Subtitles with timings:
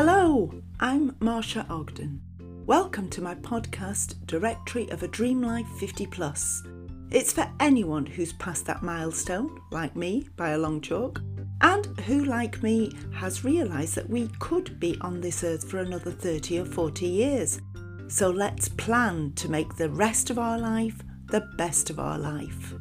[0.00, 0.48] Hello,
[0.78, 2.20] I'm Marsha Ogden.
[2.66, 6.62] Welcome to my podcast, Directory of a Dream Life 50 Plus.
[7.10, 11.20] It's for anyone who's passed that milestone, like me, by a long chalk,
[11.62, 16.12] and who, like me, has realised that we could be on this earth for another
[16.12, 17.60] 30 or 40 years.
[18.06, 22.72] So let's plan to make the rest of our life the best of our life.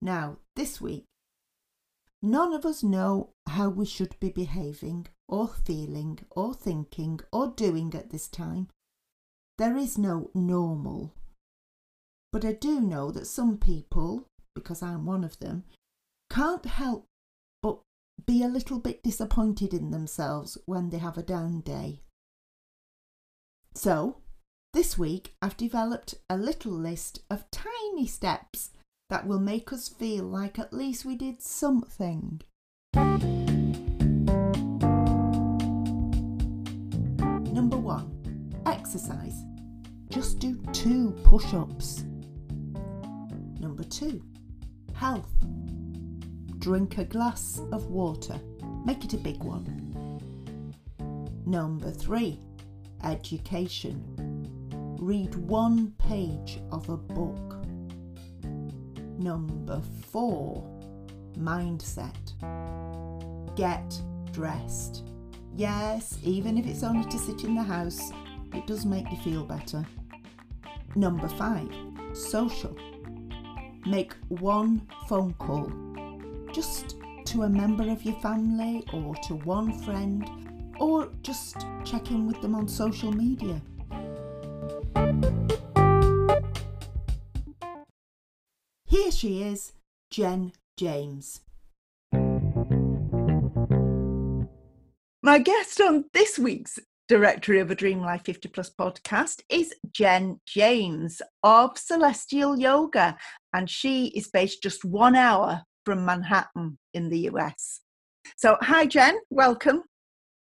[0.00, 1.06] Now, this week,
[2.22, 7.94] none of us know how we should be behaving, or feeling, or thinking, or doing
[7.94, 8.68] at this time.
[9.58, 11.14] There is no normal.
[12.32, 15.64] But I do know that some people, because I'm one of them,
[16.28, 17.06] can't help
[17.62, 17.80] but
[18.26, 22.02] be a little bit disappointed in themselves when they have a down day.
[23.74, 24.22] So,
[24.72, 28.70] this week, I've developed a little list of tiny steps
[29.08, 32.40] that will make us feel like at least we did something.
[37.52, 39.42] Number one, exercise.
[40.08, 42.04] Just do two push ups.
[43.60, 44.22] Number two,
[44.94, 45.32] health.
[46.58, 48.40] Drink a glass of water.
[48.84, 49.82] Make it a big one.
[51.46, 52.40] Number three,
[53.04, 54.02] education
[54.98, 57.55] read one page of a book.
[59.18, 60.62] Number four,
[61.38, 62.14] mindset.
[63.56, 64.00] Get
[64.32, 65.04] dressed.
[65.54, 68.10] Yes, even if it's only to sit in the house,
[68.52, 69.86] it does make you feel better.
[70.94, 71.68] Number five,
[72.12, 72.76] social.
[73.86, 75.70] Make one phone call,
[76.52, 76.96] just
[77.26, 80.28] to a member of your family or to one friend,
[80.78, 83.60] or just check in with them on social media.
[88.96, 89.72] Here she is,
[90.10, 91.42] Jen James.
[95.22, 100.40] My guest on this week's Directory of a Dream Life 50 Plus podcast is Jen
[100.46, 103.18] James of Celestial Yoga,
[103.52, 107.82] and she is based just one hour from Manhattan in the US.
[108.38, 109.82] So, hi, Jen, welcome.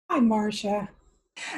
[0.10, 0.90] Hi, Marcia.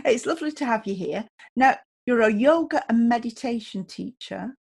[0.04, 1.30] It's lovely to have you here.
[1.56, 4.58] Now, you're a yoga and meditation teacher,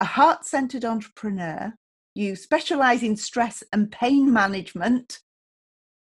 [0.00, 1.74] a heart centered entrepreneur.
[2.14, 5.20] You specialize in stress and pain management,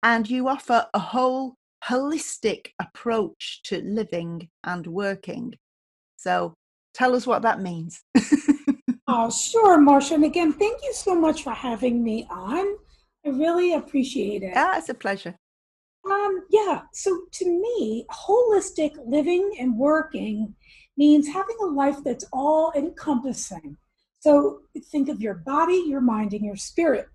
[0.02, 5.54] and you offer a whole holistic approach to living and working.
[6.16, 6.54] So
[6.94, 8.02] tell us what that means.
[9.08, 10.12] oh, sure, Marsha.
[10.12, 12.76] And again, thank you so much for having me on.
[13.24, 14.52] I really appreciate it.
[14.52, 15.36] Yeah, it's a pleasure.
[16.10, 20.54] Um, yeah, so to me, holistic living and working
[20.96, 23.76] means having a life that's all encompassing.
[24.20, 27.08] So think of your body, your mind, and your spirit,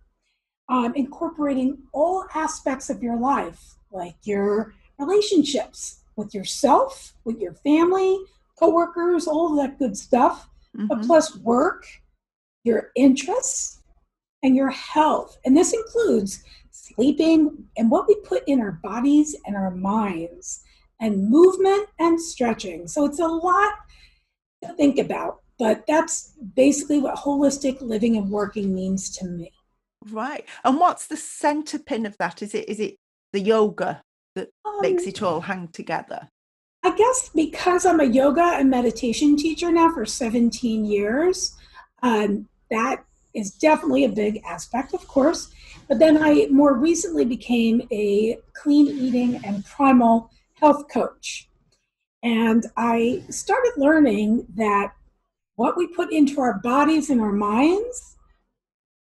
[0.69, 8.17] um, incorporating all aspects of your life, like your relationships, with yourself, with your family,
[8.59, 10.87] coworkers, all that good stuff, mm-hmm.
[10.87, 11.85] but plus work,
[12.63, 13.81] your interests,
[14.43, 15.37] and your health.
[15.45, 16.43] And this includes
[16.81, 20.63] sleeping and what we put in our bodies and our minds,
[21.01, 22.87] and movement and stretching.
[22.87, 23.73] So it's a lot
[24.63, 29.51] to think about, but that's basically what holistic living and working means to me.
[30.09, 30.45] Right.
[30.63, 32.41] And what's the center pin of that?
[32.41, 32.95] Is it is it
[33.33, 34.01] the yoga
[34.35, 36.29] that um, makes it all hang together?
[36.83, 41.55] I guess because I'm a yoga and meditation teacher now for 17 years,
[42.01, 45.49] um, that is definitely a big aspect, of course.
[45.87, 51.49] But then I more recently became a clean eating and primal health coach.
[52.23, 54.93] And I started learning that
[55.55, 58.15] what we put into our bodies and our minds,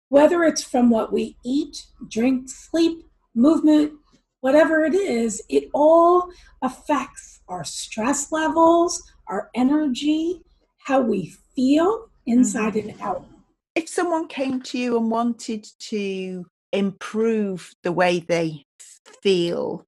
[0.09, 3.05] whether it's from what we eat, drink, sleep,
[3.35, 3.93] movement,
[4.41, 6.31] whatever it is, it all
[6.63, 10.43] affects our stress levels, our energy,
[10.79, 12.91] how we feel inside mm-hmm.
[12.91, 13.27] and out.
[13.79, 18.65] If someone came to you and wanted to improve the way they
[19.23, 19.87] feel,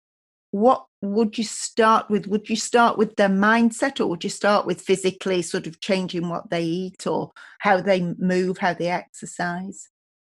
[0.53, 2.29] what would you start with?
[2.29, 6.29] Would you start with their mindset or would you start with physically sort of changing
[6.29, 9.89] what they eat or how they move, how they exercise?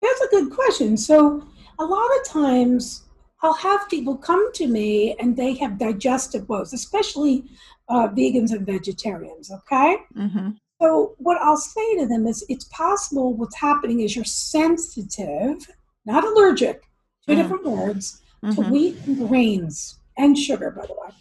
[0.01, 0.97] That's a good question.
[0.97, 1.45] So,
[1.77, 3.03] a lot of times
[3.43, 7.45] I'll have people come to me and they have digestive woes, especially
[7.87, 9.97] uh, vegans and vegetarians, okay?
[10.17, 10.49] Mm-hmm.
[10.83, 15.65] So, what I'll say to them is it's possible what's happening is you're sensitive,
[16.05, 16.81] not allergic,
[17.25, 17.41] 2 mm-hmm.
[17.41, 18.61] different words, mm-hmm.
[18.61, 21.13] to wheat and grains and sugar, by the way.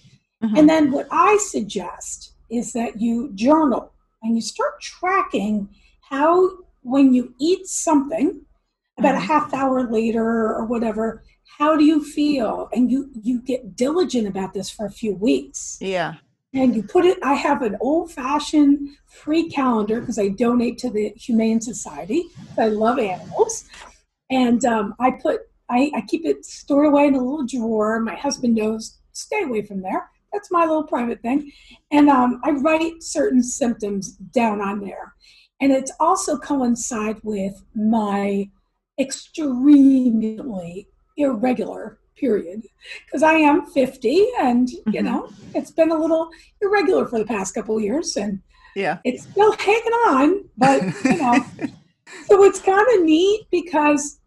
[0.43, 0.56] Mm-hmm.
[0.56, 3.93] And then what I suggest is that you journal
[4.25, 5.69] and you start tracking
[6.11, 6.50] how,
[6.81, 8.44] when you eat something,
[8.99, 9.23] about mm-hmm.
[9.23, 11.23] a half hour later or whatever,
[11.56, 12.69] how do you feel?
[12.73, 15.79] And you you get diligent about this for a few weeks.
[15.81, 16.15] Yeah.
[16.54, 17.19] And you put it.
[17.22, 22.25] I have an old fashioned free calendar because I donate to the Humane Society.
[22.58, 23.69] I love animals,
[24.28, 25.40] and um, I put
[25.72, 27.99] I, I keep it stored away in a little drawer.
[28.00, 30.10] My husband knows, stay away from there.
[30.31, 31.50] That's my little private thing.
[31.90, 35.14] And um, I write certain symptoms down on there.
[35.60, 38.50] And it's also coincide with my
[38.98, 42.62] extremely irregular period
[43.04, 45.04] because I am 50 and you mm-hmm.
[45.04, 46.30] know it's been a little
[46.60, 48.40] irregular for the past couple of years and
[48.76, 51.44] yeah it's still hanging on but you know
[52.28, 54.20] so it's kind of neat because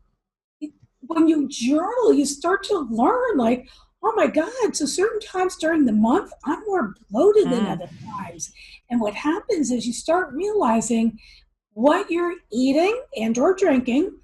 [1.07, 3.68] when you journal, you start to learn like,
[4.03, 7.51] oh my God, so certain times during the month, I'm more bloated mm.
[7.51, 8.51] than other times.
[8.89, 11.18] And what happens is you start realizing
[11.74, 14.18] what you're eating and or drinking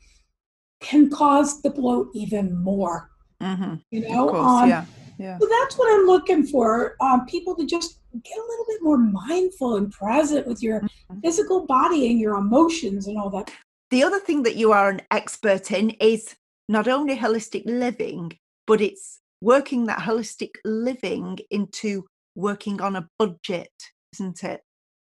[0.82, 3.11] can cause the bloat even more.
[3.42, 3.76] Mm-hmm.
[3.92, 4.86] You know, course, um, yeah.
[5.18, 5.38] Yeah.
[5.38, 6.96] So that's what I'm looking for.
[7.00, 11.20] Um, people to just get a little bit more mindful and present with your mm-hmm.
[11.20, 13.52] physical body and your emotions and all that.
[13.92, 16.36] The other thing that you are an expert in is
[16.68, 18.32] not only holistic living,
[18.66, 22.06] but it's working that holistic living into
[22.36, 23.72] working on a budget,
[24.14, 24.62] isn't it?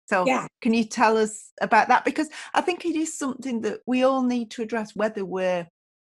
[0.09, 0.47] So, yeah.
[0.59, 2.03] can you tell us about that?
[2.03, 5.67] Because I think it is something that we all need to address, whether we're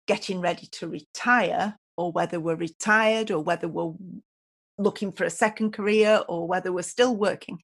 [0.08, 3.94] getting ready to retire or whether we're retired or whether we're
[4.76, 7.60] looking for a second career or whether we're still working.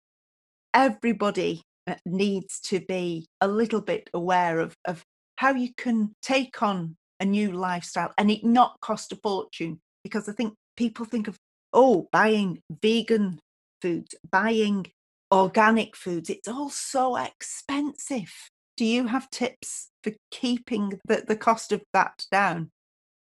[0.72, 5.02] Everybody uh, needs to be a little bit aware of, of
[5.36, 10.28] how you can take on a new lifestyle and it not cost a fortune because
[10.28, 11.36] I think people think of,
[11.72, 13.40] oh, buying vegan
[13.82, 14.86] foods, buying
[15.32, 18.32] organic foods, it's all so expensive.
[18.76, 22.70] Do you have tips for keeping the, the cost of that down?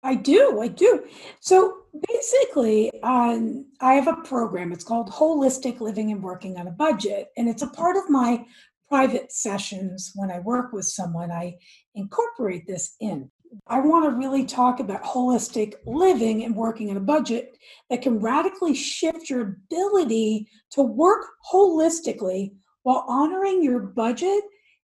[0.04, 1.06] I do, I do.
[1.40, 1.78] So
[2.08, 4.72] basically, um, I have a program.
[4.72, 8.46] It's called Holistic Living and Working on a Budget, and it's a part of my
[8.90, 11.32] private sessions when I work with someone.
[11.32, 11.58] I
[11.96, 13.30] incorporate this in.
[13.68, 17.58] I want to really talk about holistic living and working on a budget
[17.90, 22.54] that can radically shift your ability to work holistically
[22.84, 24.44] while honoring your budget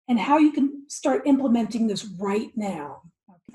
[0.07, 3.01] and how you can start implementing this right now.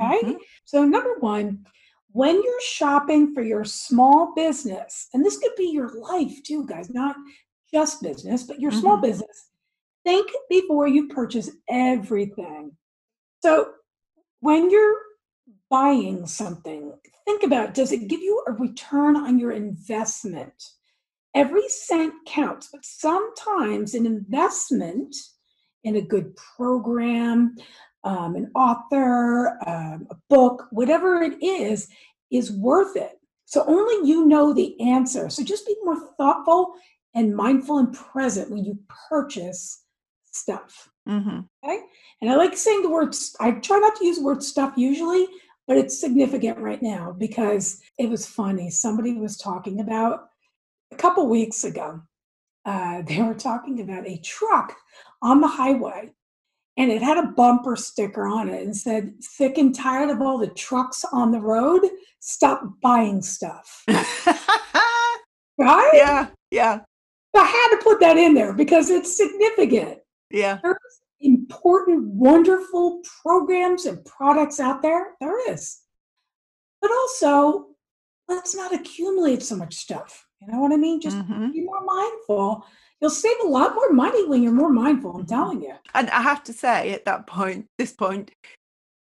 [0.01, 0.21] Okay.
[0.23, 0.37] Mm-hmm.
[0.65, 1.67] So, number one,
[2.13, 6.91] when you're shopping for your small business, and this could be your life too, guys,
[6.91, 7.17] not
[7.73, 8.81] just business, but your mm-hmm.
[8.81, 9.51] small business,
[10.05, 12.73] think before you purchase everything.
[13.43, 13.73] So,
[14.41, 14.97] when you're
[15.71, 16.93] buying something,
[17.25, 20.55] think about does it give you a return on your investment?
[21.35, 25.15] Every cent counts, but sometimes an investment
[25.85, 27.55] in a good program,
[28.05, 31.89] um, an author, um, a book, whatever it is,
[32.31, 33.19] is worth it.
[33.45, 35.29] So only you know the answer.
[35.29, 36.75] So just be more thoughtful
[37.15, 38.79] and mindful and present when you
[39.09, 39.85] purchase
[40.31, 40.89] stuff.
[41.09, 41.41] Mm-hmm.
[41.65, 41.81] Okay.
[42.21, 45.27] And I like saying the words, I try not to use the word stuff usually,
[45.67, 48.71] but it's significant right now because it was funny.
[48.71, 50.29] Somebody was talking about
[50.93, 52.01] a couple weeks ago,
[52.65, 54.77] uh, they were talking about a truck
[55.23, 56.13] on the highway
[56.81, 60.39] and it had a bumper sticker on it and said, Sick and tired of all
[60.39, 61.83] the trucks on the road,
[62.21, 63.85] stop buying stuff.
[65.59, 65.91] right?
[65.93, 66.81] Yeah, yeah,
[67.37, 69.99] I had to put that in there because it's significant.
[70.31, 70.59] yeah.
[70.63, 70.77] There's
[71.21, 75.09] important, wonderful programs and products out there.
[75.21, 75.81] There is.
[76.81, 77.67] But also,
[78.27, 80.27] let's not accumulate so much stuff.
[80.41, 80.99] You know what I mean?
[80.99, 81.53] Just Mhm.
[81.53, 82.65] be more mindful.
[83.01, 85.17] You'll save a lot more money when you're more mindful.
[85.17, 85.29] I'm Mhm.
[85.29, 85.75] telling you.
[85.95, 88.33] And I have to say, at that point, this point,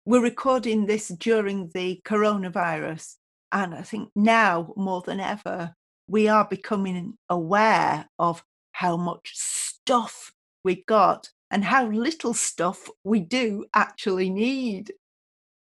[0.05, 3.17] we're recording this during the coronavirus.
[3.51, 5.75] And I think now more than ever,
[6.07, 10.33] we are becoming aware of how much stuff
[10.63, 14.91] we've got and how little stuff we do actually need.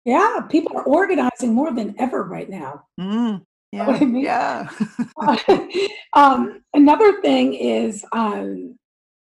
[0.05, 2.87] Yeah, people are organizing more than ever right now.
[3.01, 3.45] Mm,
[3.77, 4.25] know what yeah, I mean?
[4.25, 4.69] yeah.
[6.15, 8.79] um, another thing is um,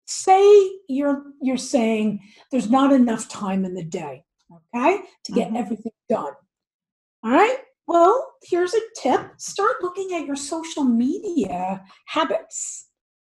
[0.06, 5.58] say you're you're saying there's not enough time in the day okay to get Mhm.
[5.58, 6.32] everything done
[7.24, 12.88] all right well here's a tip start looking at your social media habits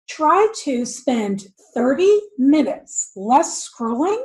[0.10, 4.22] try to spend 30 minutes less scrolling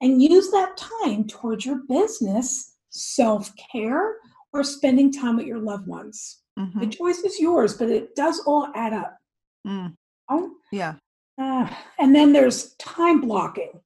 [0.00, 4.16] and use that time towards your business self-care
[4.52, 8.40] or spending time with your loved ones the Mhm, choice is yours, but it does
[8.40, 9.16] all add up.
[9.66, 9.96] mm,
[10.28, 10.96] Oh, yeah.
[11.38, 11.66] uh,
[11.98, 13.80] and then there's time blocking.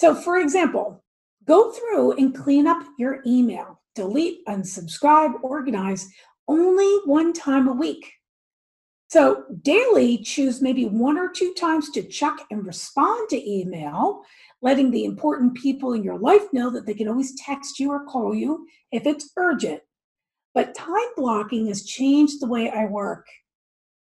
[0.00, 1.04] So, for example,
[1.44, 6.12] go through and clean up your email, delete, unsubscribe, organize
[6.48, 8.12] only one time a week.
[9.08, 14.22] So, daily, choose maybe one or two times to check and respond to email,
[14.62, 18.04] letting the important people in your life know that they can always text you or
[18.06, 19.80] call you if it's urgent.
[20.54, 23.26] But time blocking has changed the way I work.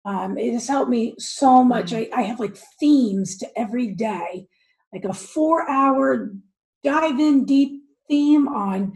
[0.06, 1.92] Um, it has helped me so much.
[1.92, 4.46] I, I have like themes to every day,
[4.94, 6.32] like a four hour
[6.84, 8.94] dive in deep theme on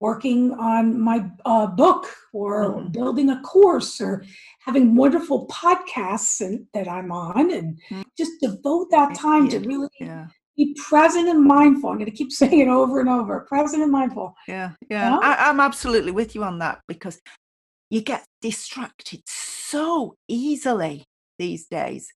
[0.00, 2.92] working on my uh, book or Mhm.
[2.92, 4.24] building a course or
[4.60, 8.04] having wonderful podcasts and, that I'm on and Mm.
[8.16, 10.26] just devote that time to really Yeah.
[10.56, 11.90] Be present and mindful.
[11.90, 14.34] I'm going to keep saying it over and over present and mindful.
[14.48, 15.10] Yeah, yeah.
[15.10, 15.18] Yeah.
[15.22, 17.20] I, I'm absolutely with you on that because
[17.90, 21.04] you get distracted so easily
[21.38, 22.08] these days.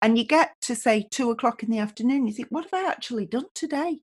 [0.00, 2.88] And you get to say two o'clock in the afternoon, you think, what have I
[2.88, 4.00] actually done today?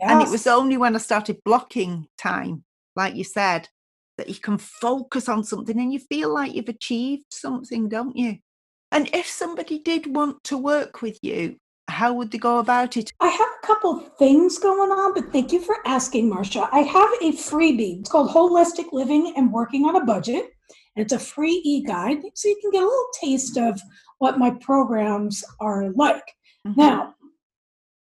[0.00, 3.68] And it was only when I started blocking time, like you said,
[4.16, 8.38] that you can focus on something and you feel like you've achieved something, don't you?
[8.90, 11.56] And if somebody did want to work with you,
[11.98, 13.12] how would they go about it?
[13.18, 16.68] I have a couple things going on, but thank you for asking, Marcia.
[16.70, 17.98] I have a freebie.
[17.98, 20.44] It's called Holistic Living and Working on a Budget.
[20.94, 23.80] And it's a free e guide, so you can get a little taste of
[24.18, 26.28] what my programs are like.
[26.66, 26.76] Mhm.
[26.76, 27.14] Now,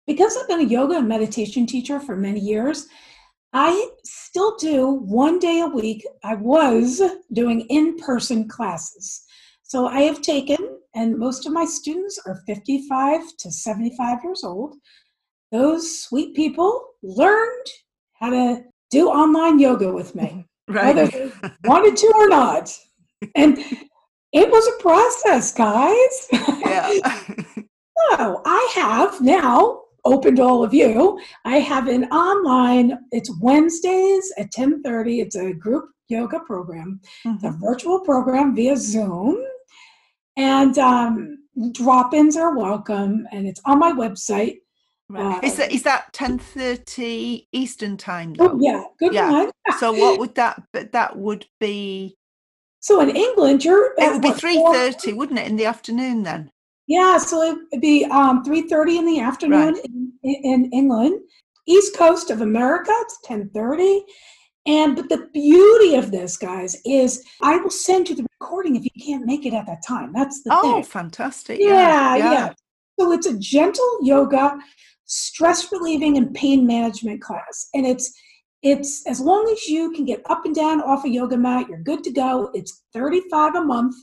[0.05, 2.87] because I've been a yoga and meditation teacher for many years,
[3.53, 6.05] I still do one day a week.
[6.21, 9.23] I was doing in person classes.
[9.75, 14.75] So I have taken, and most of my students are 55 to 75 years old.
[15.51, 17.67] Those sweet people learned
[18.13, 21.29] how to do online yoga with me, whether they
[21.65, 22.73] wanted to or not.
[23.35, 23.57] And
[24.31, 26.27] it was a process, guys.
[26.31, 27.23] yeah.
[28.17, 31.19] So I have now open to all of you.
[31.43, 32.97] I have an online.
[33.11, 35.19] It's Wednesdays at ten thirty.
[35.19, 37.01] It's a group yoga program.
[37.25, 37.59] It's a Mhm.
[37.59, 39.37] virtual program via Zoom,
[40.37, 41.37] and um,
[41.71, 43.27] drop-ins are welcome.
[43.31, 44.57] And it's on my website.
[45.07, 45.43] Right.
[45.43, 49.29] Is uh, that is that ten thirty Eastern time Oh yeah, good Yeah.
[49.31, 49.51] one.
[49.79, 50.63] So what would that?
[50.73, 52.17] But that would be.
[52.79, 56.49] So in England, you're It would be three thirty, wouldn't it, in the afternoon then?
[56.87, 61.19] Yeah, so it'd be um, 3.30 in the afternoon in, in England.
[61.67, 64.01] East Coast of America, it's 10.30.
[64.67, 68.83] And but the beauty of this, guys, is I will send you the recording if
[68.83, 70.11] you can't make it at that time.
[70.13, 70.83] That's the Oh, thing.
[70.83, 71.59] fantastic!
[71.59, 72.53] Yeah, Yeah, yeah.
[72.99, 74.57] So it's a gentle yoga,
[75.05, 77.69] stress relieving, and pain management class.
[77.73, 78.11] And it's
[78.63, 81.83] it's as long as you can get up and down off a yoga mat, you're
[81.83, 82.49] good to go.
[82.55, 83.93] It's 35 a month.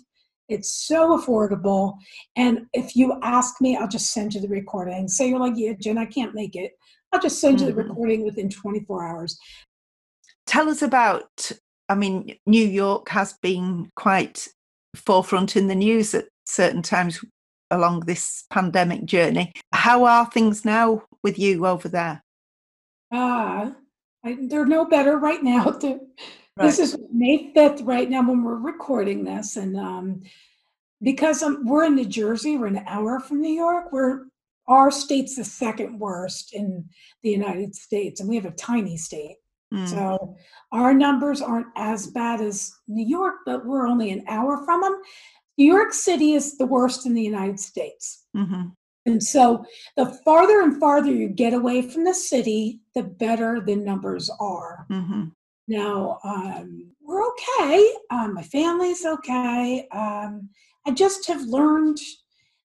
[0.49, 1.95] It's so affordable.
[2.37, 5.09] And if you ask me, I'll just send you the recording.
[5.09, 6.73] Say you're like, yeah, Jen, I can't make it.
[7.13, 7.89] I'll just send you the Mhm.
[7.89, 9.37] recording within 24 hours.
[10.53, 11.51] Tell us about
[11.89, 14.49] I mean, New York has been quite
[14.95, 17.25] forefront in the news at certain times
[17.71, 19.55] along this pandemic journey.
[19.73, 22.23] How are things now with you over there?
[23.11, 23.73] Ah,
[24.27, 25.71] uh, they're no better right now.
[25.83, 26.01] right.
[26.59, 29.57] This is May 5th right now when we're recording this.
[29.57, 30.21] And um,
[31.01, 34.27] because um, we're in New Jersey, we're an hour from New York, we're
[34.69, 36.91] our state's the second worst in
[37.23, 39.37] the United States, and we have a tiny state.
[39.73, 39.89] Mm.
[39.89, 40.37] So
[40.71, 45.01] our numbers aren't as bad as New York, but we're only an hour from them.
[45.59, 48.27] New York City is the worst in the United States.
[48.37, 48.69] Mm-hmm.
[49.07, 49.65] And so
[49.97, 54.87] the farther and farther you get away from the city, the better the numbers are.
[54.91, 55.25] Mm-hmm.
[55.69, 57.95] Now, um, we're okay.
[58.11, 59.89] Um, my family's okay.
[59.93, 60.51] Um,
[60.87, 61.99] I just have learned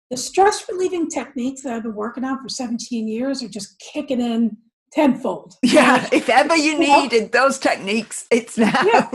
[0.10, 4.22] the stress relieving techniques that I've been working on for 17 years are just kicking
[4.22, 4.58] in
[4.92, 5.56] tenfold.
[5.64, 8.72] Yeah, if ever you needed those techniques, it's now.
[8.86, 9.10] Yeah,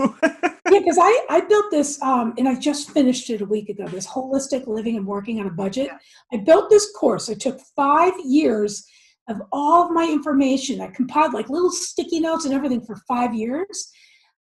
[0.65, 3.87] because yeah, I, I built this um, and I just finished it a week ago,
[3.87, 5.89] this holistic living and working on a budget.
[6.31, 7.29] I built this course.
[7.29, 8.85] It took five years
[9.29, 10.81] of all of my information.
[10.81, 13.91] I compiled like little sticky notes and everything for five years.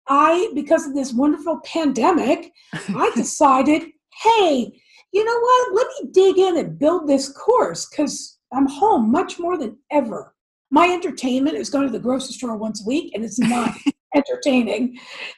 [0.08, 3.84] I, because of this wonderful pandemic, I decided,
[4.24, 4.72] hey,
[5.12, 5.76] you know what?
[5.76, 10.34] Let me dig in and build this course because I'm home much more than ever.
[10.70, 13.74] My entertainment is going to the grocery store once a week, and it's not
[14.16, 14.98] entertaining.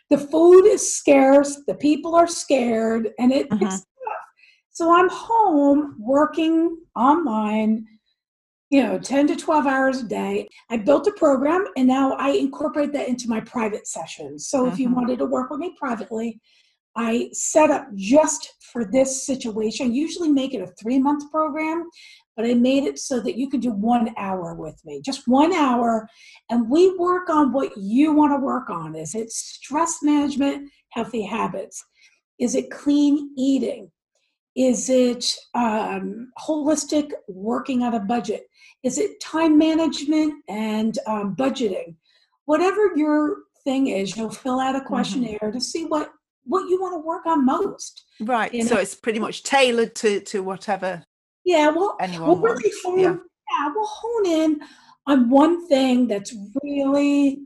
[0.10, 3.66] The food is scarce, the people are scared, and it, uh-huh.
[3.66, 3.86] it's tough.
[4.72, 7.86] So I'm home working online,
[8.70, 10.48] you know, 10 to 12 hours a day.
[10.70, 14.48] I built a program and now I incorporate that into my private sessions.
[14.48, 14.74] So uh-huh.
[14.74, 14.96] if you mm-hmm.
[14.96, 16.40] wanted to work with me privately,
[16.96, 19.88] I set up just for this situation.
[19.88, 21.90] I usually make it a three month program,
[22.40, 25.52] but I made it so that you could do one hour with me, just one
[25.52, 26.08] hour.
[26.50, 28.96] And we work on what you want to work on.
[28.96, 31.84] Is it stress management, healthy habits?
[32.40, 33.92] Is it clean eating?
[34.56, 38.44] Is it um, holistic working on a budget?
[38.84, 41.98] Is it time management and um, budgeting?
[42.46, 44.88] Whatever your thing is, you'll fill out a mm-hmm.
[44.88, 45.58] questionnaire mm-hmm.
[45.58, 46.10] to see what
[46.46, 48.06] what you want to work on most.
[48.22, 48.54] Right.
[48.54, 48.70] You know?
[48.70, 51.04] So it's pretty much tailored to to whatever.
[51.46, 51.70] Yeah.
[51.70, 53.16] Well, we'll really hone, yeah.
[53.16, 54.62] yeah, we'll hone in
[55.08, 57.42] on one thing that's really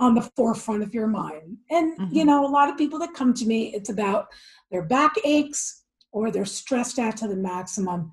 [0.00, 1.58] on the forefront of your mind.
[1.70, 2.14] And mm-hmm.
[2.14, 4.28] you know, a lot of people that come to me, it's about
[4.70, 8.12] their back aches or they're stressed out to the maximum.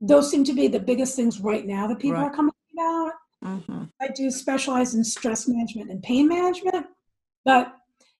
[0.00, 2.24] Those seem to be the biggest things right now that people right.
[2.24, 3.12] are coming about.
[3.44, 3.84] Mm-hmm.
[4.00, 6.86] I do specialize in stress management and pain management,
[7.44, 7.74] but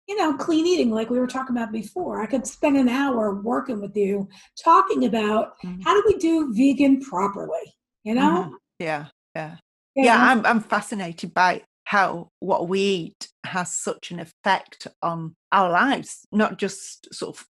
[0.09, 2.23] you know, clean eating, like we were talking about before.
[2.23, 4.29] I could spend an hour working with you
[4.63, 5.81] talking about mm-hmm.
[5.83, 8.45] how do we do vegan properly, you know?
[8.45, 8.55] Mm-hmm.
[8.79, 9.57] Yeah, yeah.
[9.95, 15.35] Yeah, yeah I'm, I'm fascinated by how what we eat has such an effect on
[15.53, 17.47] our lives, not just sort of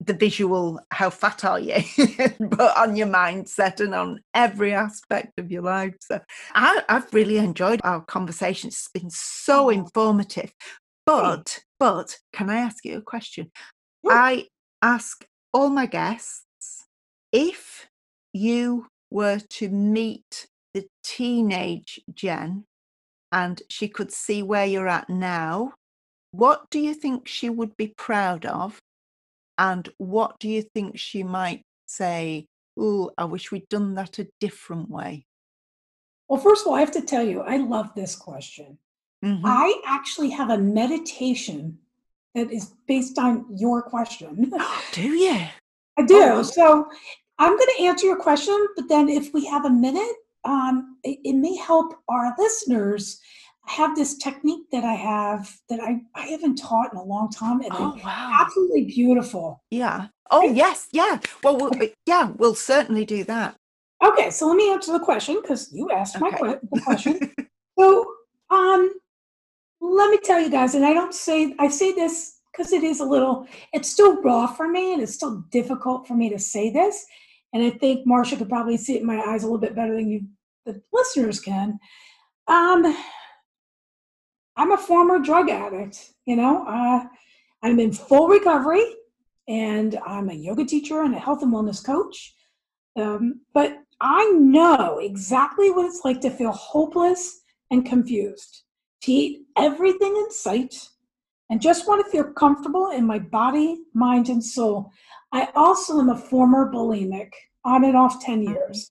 [0.00, 1.74] the visual how fat are you
[2.40, 6.20] but on your mindset and on every aspect of your life so
[6.54, 10.52] I, have really enjoyed our conversation it's been so informative
[11.08, 13.50] but but can I ask you a question?
[14.06, 14.48] I
[14.82, 16.84] ask all my guests
[17.32, 17.88] if
[18.34, 22.64] you were to meet the teenage Jen
[23.32, 25.72] and she could see where you're at now,
[26.32, 28.78] what do you think she would be proud of?
[29.56, 32.46] And what do you think she might say,
[32.78, 35.24] Oh, I wish we'd done that a different way?
[36.28, 38.78] Well, first of all, I have to tell you, I love this question
[39.24, 39.44] Mm-hmm.
[39.44, 41.78] I actually have a meditation
[42.34, 44.52] that is based on your question.
[44.92, 45.40] do you?
[45.98, 46.20] I do.
[46.20, 46.42] Oh.
[46.42, 46.88] So
[47.38, 51.18] I'm going to answer your question, but then if we have a minute, um, it,
[51.24, 53.20] it, may help our listeners.
[53.68, 57.30] I have this technique that I have that I, I haven't taught in a long
[57.30, 58.38] time, and oh, wow.
[58.40, 59.62] absolutely beautiful.
[59.70, 60.06] Yeah.
[60.30, 61.18] Oh yes, yeah.
[61.42, 61.72] Well, we'll
[62.06, 63.56] yeah, we'll certainly do that.
[64.02, 66.36] Okay, so let me answer the question because you asked okay.
[66.40, 67.34] my the question.
[67.78, 68.06] so,
[68.50, 68.92] um,
[69.80, 73.00] let me tell you guys, and I don't say I say this because it is
[73.00, 76.70] a little, it's still raw for me, and it's still difficult for me to say
[76.70, 77.06] this.
[77.52, 79.94] And I think Marcia could probably see it in my eyes a little bit better
[79.94, 80.22] than you,
[80.66, 81.78] the listeners can.
[82.48, 82.96] Um,
[84.56, 86.10] I'm a former drug addict.
[86.26, 87.04] You know, uh,
[87.62, 88.84] I'm in full recovery,
[89.46, 92.34] and I'm a yoga teacher and a health and wellness coach.
[92.96, 98.64] Um, but I know exactly what it's like to feel hopeless and confused
[99.02, 100.88] to eat everything in sight
[101.50, 104.92] and just want to feel comfortable in my body, mind, and soul.
[105.32, 107.32] I also am a former bulimic,
[107.64, 108.52] on and off 10 mm-hmm.
[108.52, 108.90] years.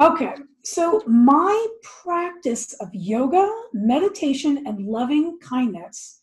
[0.00, 6.20] Okay, so my practice of yoga, meditation, and loving kindness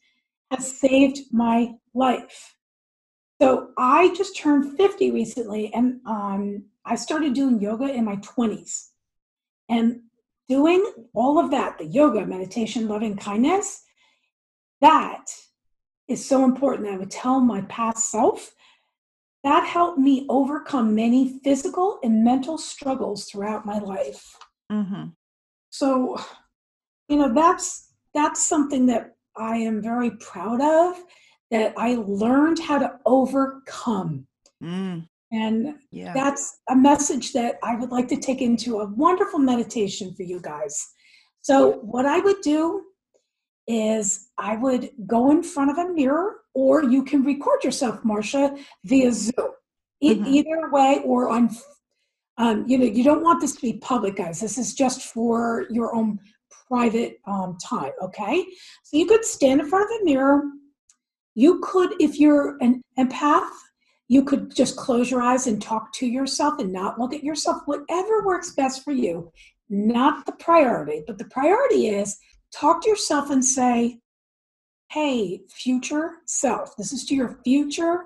[0.52, 2.56] has saved my life.
[3.42, 8.90] So I just turned 50 recently and um, I started doing yoga in my 20s.
[9.70, 10.02] And
[10.50, 13.84] doing all of that, the yoga, meditation, loving kindness,
[14.82, 15.26] that
[16.08, 16.90] is so important.
[16.90, 18.54] I would tell my past self
[19.44, 24.38] that helped me overcome many physical and mental struggles throughout my life.
[24.72, 25.10] Mm-hmm.
[25.70, 26.18] So,
[27.10, 31.04] you know, that's that's something that I am very proud of
[31.52, 34.28] that I learned how to overcome.
[34.64, 35.08] Mm.
[35.34, 36.14] And yeah.
[36.14, 40.40] that's a message that I would like to take into a wonderful meditation for you
[40.40, 40.94] guys.
[41.42, 42.84] So, what I would do
[43.68, 48.56] is I would go in front of a mirror, or you can record yourself, Marcia,
[48.86, 49.34] via Zoom.
[50.04, 50.26] Mm-hmm.
[50.28, 51.50] Either way, or on,
[52.38, 54.40] um, you know, you don't want this to be public, guys.
[54.40, 56.20] This is just for your own
[56.68, 58.46] private um, time, okay?
[58.84, 60.44] So you could stand in front of a mirror.
[61.36, 63.50] You could, if you're an empath,
[64.08, 67.62] you could just close your eyes and talk to yourself and not look at yourself,
[67.66, 69.32] whatever works best for you.
[69.70, 72.18] Not the priority, but the priority is
[72.54, 74.00] talk to yourself and say,
[74.92, 78.06] hey, future self, this is to your future.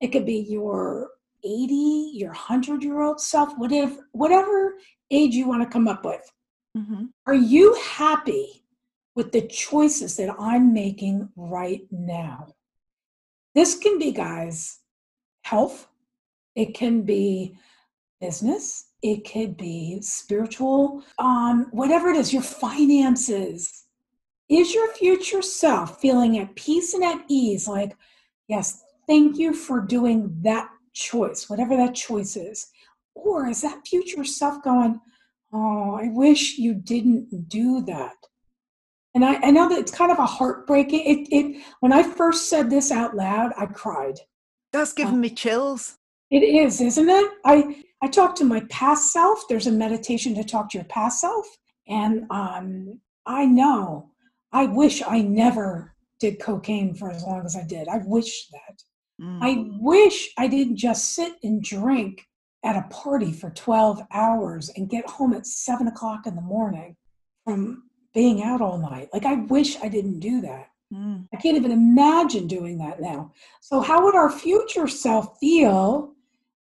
[0.00, 1.08] It could be your
[1.42, 4.74] 80, your 100 year old self, whatever, whatever
[5.10, 6.30] age you want to come up with.
[6.76, 7.06] Mm-hmm.
[7.26, 8.64] Are you happy
[9.16, 12.54] with the choices that I'm making right now?
[13.54, 14.79] This can be, guys,
[15.50, 15.88] health,
[16.54, 17.56] it can be
[18.20, 23.86] business, it could be spiritual, um, whatever it is, your finances.
[24.48, 27.66] Is your future self feeling at peace and at ease?
[27.66, 27.96] Like,
[28.48, 32.70] yes, thank you for doing that choice, whatever that choice is.
[33.14, 35.00] Or is that future self going,
[35.52, 38.16] oh, I wish you didn't do that?
[39.14, 41.00] And I, I know that it's kind of a heartbreaking.
[41.00, 44.20] It, it when I first said this out loud, I cried.
[44.72, 45.98] That's giving me chills.
[46.30, 47.30] It is, isn't it?
[47.44, 49.44] I I talk to my past self.
[49.48, 51.46] There's a meditation to talk to your past self,
[51.88, 54.10] and um, I know.
[54.52, 57.88] I wish I never did cocaine for as long as I did.
[57.88, 58.82] I wish that.
[59.20, 59.38] Mm.
[59.42, 62.26] I wish I didn't just sit and drink
[62.64, 66.96] at a party for 12 hours and get home at seven o'clock in the morning
[67.44, 69.08] from being out all night.
[69.12, 70.69] Like, I wish I didn't do that.
[70.92, 71.28] Mm.
[71.32, 73.32] I can't even imagine doing that now.
[73.60, 76.12] So, how would our future self feel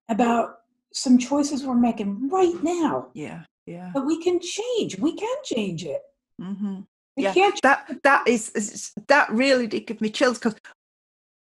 [0.09, 0.61] about
[0.93, 3.09] some choices we're making right now?
[3.15, 3.91] Yeah, yeah.
[3.95, 4.99] But we can change.
[4.99, 6.03] We can change it.
[6.41, 6.81] Mm-hmm.
[7.17, 10.57] yeah, that that is, is that really did give me chills because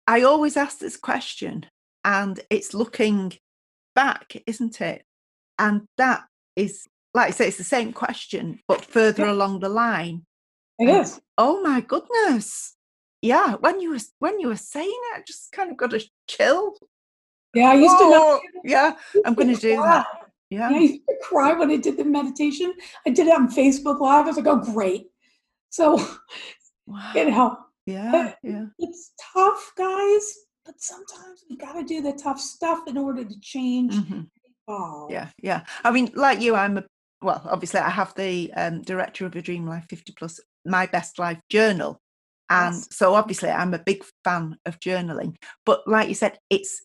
[0.06, 1.66] I always ask this question,
[2.04, 3.32] and it's looking
[3.96, 5.04] back, isn't it?
[5.58, 9.32] And that is, like I say, it's the same question, but further yeah.
[9.32, 10.24] along the line.
[10.78, 11.20] It and, is.
[11.36, 12.75] Oh my goodness!
[13.26, 16.02] Yeah, when you were when you were saying it, I just kind of got a
[16.28, 16.74] chill.
[17.54, 18.68] Yeah, I used oh, to.
[18.68, 18.92] Yeah,
[19.24, 20.06] I'm going to do that.
[20.48, 20.70] Yeah.
[20.70, 22.72] yeah, I used to cry when I did the meditation.
[23.04, 24.26] I did it on Facebook Live.
[24.26, 25.06] I was like, "Oh, great!"
[25.70, 25.96] So,
[26.86, 27.12] wow.
[27.16, 28.66] you know, yeah, yeah.
[28.78, 30.34] It's tough, guys,
[30.64, 33.94] but sometimes we got to do the tough stuff in order to change.
[33.94, 35.10] Mm-hmm.
[35.10, 35.64] Yeah, yeah.
[35.82, 36.84] I mean, like you, I'm a
[37.22, 37.42] well.
[37.44, 41.40] Obviously, I have the um, director of a Dream Life 50 Plus, my best life
[41.48, 42.00] journal,
[42.50, 42.88] and yes.
[42.90, 45.36] so obviously, I'm a big fan of journaling.
[45.64, 46.82] But like you said, it's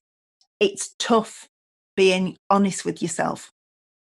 [0.60, 1.47] it's tough
[1.95, 3.52] being honest with yourself,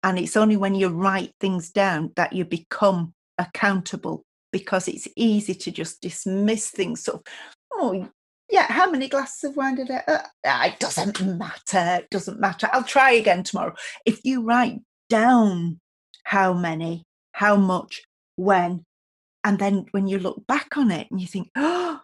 [0.04, 5.54] and it's only when you write things down that you become accountable because it's easy
[5.54, 7.24] to just dismiss things sort of
[7.74, 8.08] oh
[8.50, 12.70] yeah how many glasses of wine did i uh, it doesn't matter it doesn't matter
[12.72, 13.74] i'll try again tomorrow
[14.06, 15.80] if you write down
[16.24, 18.04] how many how much
[18.36, 18.84] when
[19.48, 22.00] and then when you look back on it and you think oh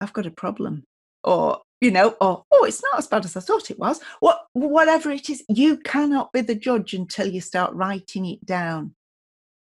[0.00, 0.84] i've got a problem
[1.24, 4.46] or you know or oh it's not as bad as i thought it was what
[4.52, 8.94] whatever it is you cannot be the judge until you start writing it down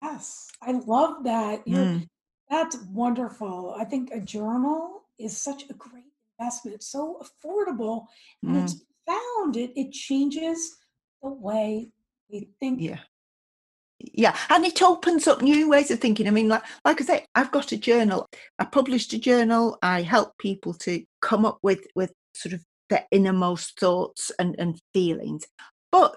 [0.02, 1.64] yes I love that.
[1.66, 2.06] Mm.
[2.48, 3.74] That's wonderful.
[3.78, 6.04] I think a journal is such a great
[6.38, 6.76] investment.
[6.76, 8.06] It's so affordable
[8.42, 8.62] and mm.
[8.62, 9.56] it's found.
[9.56, 10.76] It it changes
[11.22, 11.90] the way
[12.30, 12.80] we think.
[12.80, 12.98] Yeah.
[14.00, 16.26] Yeah, and it opens up new ways of thinking.
[16.26, 18.26] I mean, like like I say, I've got a journal.
[18.58, 19.78] I published a journal.
[19.82, 24.80] I help people to come up with with sort of their innermost thoughts and, and
[24.92, 25.44] feelings.
[25.92, 26.16] But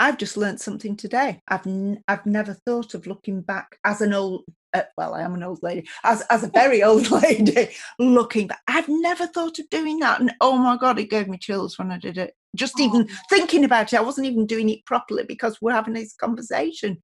[0.00, 1.40] I've just learned something today.
[1.48, 5.34] I've n- I've never thought of looking back as an old uh, well, I am
[5.34, 8.60] an old lady as as a very old lady looking back.
[8.68, 11.90] I've never thought of doing that, and oh my god, it gave me chills when
[11.90, 12.34] I did it.
[12.54, 16.14] Just even thinking about it, I wasn't even doing it properly because we're having this
[16.14, 17.02] conversation.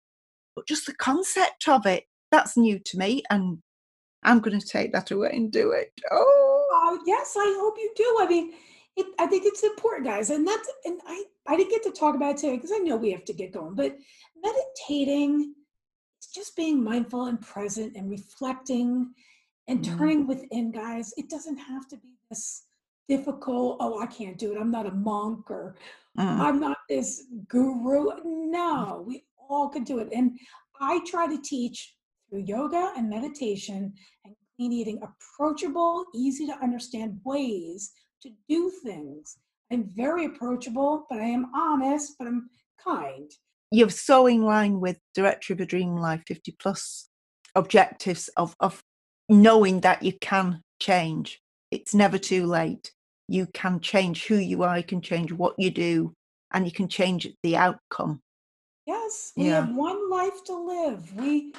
[0.54, 3.58] But just the concept of it, that's new to me, and
[4.22, 5.92] I'm going to take that away and do it.
[6.10, 8.18] Oh, Oh yes, I hope you do.
[8.20, 8.52] I mean,
[8.96, 12.14] it, I think it's important, guys, and that's and I I didn't get to talk
[12.14, 13.74] about it today because I know we have to get going.
[13.74, 13.96] But
[14.42, 15.54] meditating,
[16.34, 19.12] just being mindful and present and reflecting
[19.68, 19.96] and Mm.
[19.96, 21.14] turning within, guys.
[21.16, 22.64] It doesn't have to be this
[23.08, 23.78] difficult.
[23.80, 24.58] Oh, I can't do it.
[24.60, 25.76] I'm not a monk or
[26.18, 26.40] Mm.
[26.40, 28.10] I'm not this guru.
[28.24, 30.09] No, we all could do it.
[30.12, 30.38] And
[30.80, 31.94] I try to teach
[32.28, 33.92] through yoga and meditation
[34.24, 39.37] and clean eating approachable, easy to understand ways to do things.
[39.72, 42.48] I'm very approachable, but I am honest, but I'm
[42.83, 43.30] kind.
[43.70, 47.09] You're so in line with Directory of a Dream Life 50 plus
[47.54, 48.83] objectives of, of
[49.28, 51.40] knowing that you can change.
[51.70, 52.92] It's never too late.
[53.26, 56.14] You can change who you are, you can change what you do,
[56.52, 58.20] and you can change the outcome.
[58.86, 59.66] Yes, we Yeah.
[59.66, 61.14] have one life to live.
[61.16, 61.54] We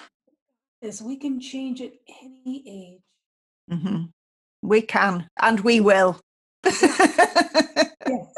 [0.81, 3.01] this we can change at any age.
[3.69, 4.05] hmm
[4.61, 6.19] We can, and we will.
[8.07, 8.33] Yes.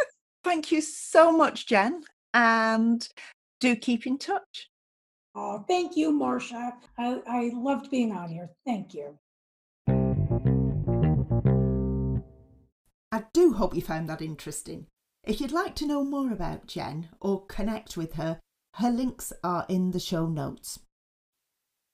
[0.46, 3.06] Thank you so much, Jen, and
[3.60, 4.70] do keep in touch.
[5.36, 6.74] Oh, thank you, Marcia.
[6.98, 8.50] I, I loved being on here.
[8.66, 9.20] Thank you.
[13.12, 14.88] I do hope you found that interesting.
[15.26, 18.40] If you'd like to know more about Jen or connect with her,
[18.80, 20.80] her links are in the show notes.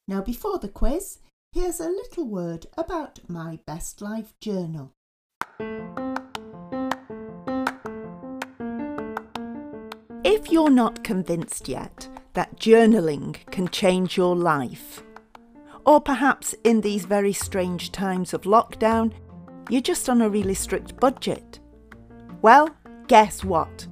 [0.06, 1.20] Now, before the quiz,
[1.54, 4.92] here's a little word about my Best Life Journal.
[10.26, 15.04] If you're not convinced yet that journaling can change your life,
[15.86, 19.14] or perhaps in these very strange times of lockdown,
[19.70, 21.62] you're just on a really strict budget.
[22.42, 22.76] Well,
[23.08, 23.88] guess what?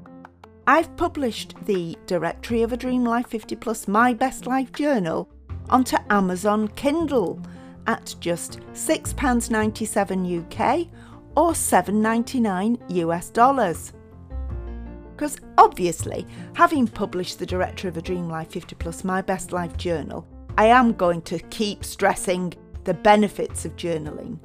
[0.71, 5.29] I've published the Directory of a Dream Life 50 Plus My Best Life Journal
[5.69, 7.41] onto Amazon Kindle
[7.88, 10.88] at just £6.97 UK
[11.36, 13.91] or $7.99 US dollars.
[15.13, 19.75] Because obviously, having published the Directory of a Dream Life 50 Plus My Best Life
[19.75, 20.25] Journal,
[20.57, 22.53] I am going to keep stressing
[22.86, 24.39] the benefits of journaling.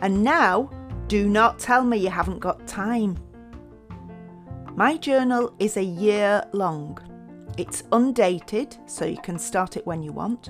[0.00, 0.70] And now,
[1.08, 3.18] do not tell me you haven't got time.
[4.74, 6.98] My journal is a year long.
[7.58, 10.48] It's undated, so you can start it when you want,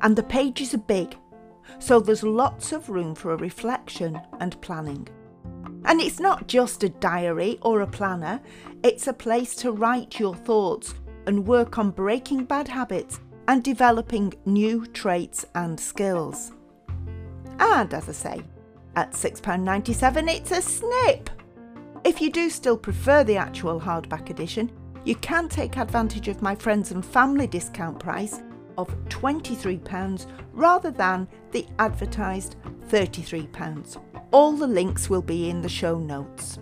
[0.00, 1.16] and the pages are big,
[1.78, 5.06] so there's lots of room for a reflection and planning.
[5.84, 8.40] And it's not just a diary or a planner,
[8.82, 10.94] it's a place to write your thoughts
[11.28, 16.50] and work on breaking bad habits and developing new traits and skills.
[17.60, 18.42] And as I say,
[18.96, 21.30] at £6.97 it's a snip.
[22.02, 24.72] If you do still prefer the actual hardback edition,
[25.04, 28.42] you can take advantage of my friends and family discount price
[28.78, 32.56] of £23 rather than the advertised
[32.88, 34.02] £33.
[34.30, 36.58] All the links will be in the show notes.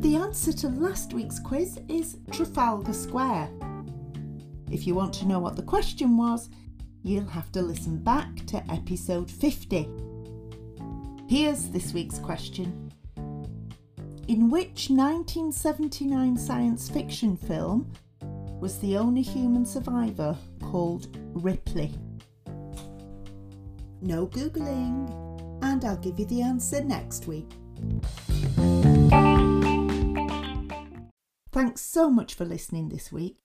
[0.00, 3.50] The answer to last week's quiz is Trafalgar Square.
[4.68, 6.50] If you want to know what the question was,
[7.04, 9.88] you'll have to listen back to episode 50.
[11.28, 12.90] Here's this week's question
[14.26, 17.92] In which 1979 science fiction film
[18.58, 21.92] was the only human survivor called Ripley?
[24.00, 25.10] No Googling,
[25.62, 27.50] and I'll give you the answer next week.
[31.52, 33.43] Thanks so much for listening this week.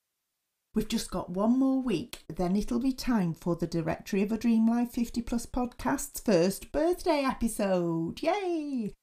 [0.80, 4.38] We've just got one more week, then it'll be time for the Directory of a
[4.38, 8.22] Dream Life 50 Plus podcast's first birthday episode.
[8.22, 8.94] Yay!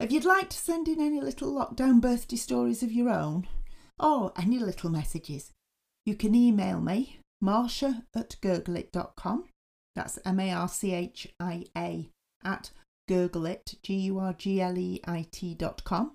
[0.00, 3.46] If you'd like to send in any little lockdown birthday stories of your own,
[4.00, 5.52] or any little messages,
[6.06, 9.44] you can email me, marcia at gurgleit.com.
[9.94, 12.08] That's M A R C H I A
[12.42, 12.70] at
[13.10, 16.12] gurgleit, G U R G L E I T dot com.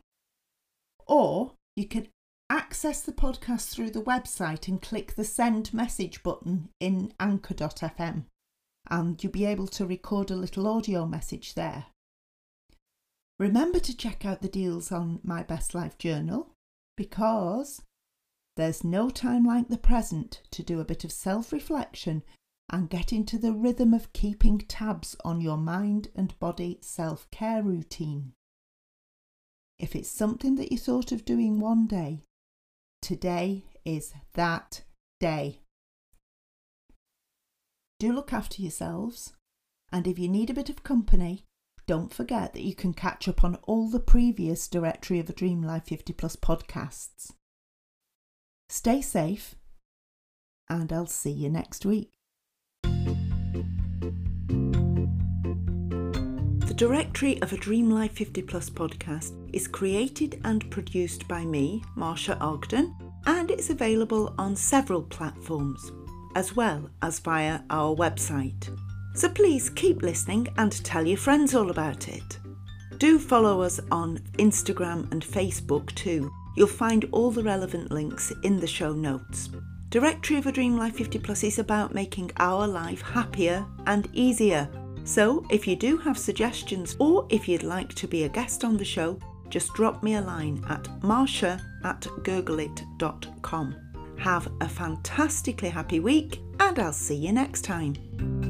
[1.05, 2.07] Or you can
[2.53, 8.25] access the podcast through the website and click the send message button in anchor.fm
[8.91, 11.87] and you'll be able to record a little audio message there.
[13.39, 16.51] Remember to check out the deals on My Best Life Journal
[16.95, 17.81] because
[18.55, 22.21] there's no time like the present to do a bit of self reflection
[22.69, 27.63] and get into the rhythm of keeping tabs on your mind and body self care
[27.63, 28.33] routine.
[29.79, 32.21] If it's something that you thought of doing one day,
[33.03, 34.83] today is that
[35.19, 35.59] day.
[37.99, 39.33] Do look after yourselves,
[39.91, 41.43] and if you need a bit of company,
[41.85, 45.61] don't forget that you can catch up on all the previous Directory of a Dream
[45.61, 47.33] Life 50 Plus podcasts.
[48.69, 49.55] Stay safe,
[50.69, 52.09] and I'll see you next week.
[56.73, 61.83] The Directory of a Dream Life 50 Plus podcast is created and produced by me,
[61.95, 62.95] Marsha Ogden,
[63.27, 65.91] and it's available on several platforms,
[66.35, 68.75] as well as via our website.
[69.13, 72.39] So please keep listening and tell your friends all about it.
[72.97, 76.31] Do follow us on Instagram and Facebook too.
[76.57, 79.51] You'll find all the relevant links in the show notes.
[79.91, 84.67] Directory of a Dream Life 50 Plus is about making our life happier and easier.
[85.03, 88.77] So if you do have suggestions or if you'd like to be a guest on
[88.77, 93.75] the show, just drop me a line at marsha at gurgleit.com.
[94.17, 98.42] Have a fantastically happy week and I'll see you next time.